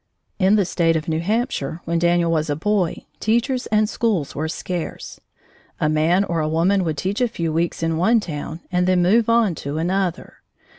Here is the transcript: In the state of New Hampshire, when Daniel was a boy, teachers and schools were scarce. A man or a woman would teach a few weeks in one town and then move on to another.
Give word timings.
In 0.39 0.55
the 0.55 0.65
state 0.65 0.95
of 0.95 1.07
New 1.07 1.19
Hampshire, 1.19 1.81
when 1.85 1.99
Daniel 1.99 2.31
was 2.31 2.49
a 2.49 2.55
boy, 2.55 3.05
teachers 3.19 3.67
and 3.67 3.87
schools 3.87 4.33
were 4.33 4.47
scarce. 4.49 5.19
A 5.79 5.89
man 5.89 6.23
or 6.23 6.39
a 6.39 6.49
woman 6.49 6.83
would 6.85 6.97
teach 6.97 7.21
a 7.21 7.27
few 7.27 7.53
weeks 7.53 7.83
in 7.83 7.97
one 7.97 8.19
town 8.19 8.61
and 8.71 8.87
then 8.87 9.03
move 9.03 9.29
on 9.29 9.53
to 9.61 9.77
another. 9.77 10.37